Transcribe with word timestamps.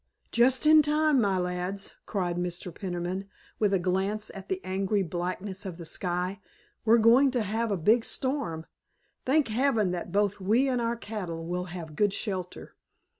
"Just 0.31 0.65
in 0.65 0.81
time, 0.81 1.21
my 1.21 1.37
lads," 1.37 1.93
cried 2.07 2.35
Mr. 2.35 2.73
Peniman 2.73 3.29
with 3.59 3.71
a 3.71 3.77
glance 3.77 4.31
at 4.33 4.49
the 4.49 4.59
angry 4.65 5.03
blackness 5.03 5.63
of 5.63 5.77
the 5.77 5.85
sky. 5.85 6.41
"We're 6.83 6.97
going 6.97 7.29
to 7.29 7.43
have 7.43 7.69
a 7.69 7.77
big 7.77 8.03
storm. 8.03 8.65
Thank 9.27 9.49
heaven 9.49 9.91
that 9.91 10.11
both 10.11 10.39
we 10.39 10.67
and 10.67 10.81
our 10.81 10.95
cattle 10.95 11.45
will 11.45 11.65
have 11.65 11.95
good 11.95 12.13
shelter. 12.13 12.75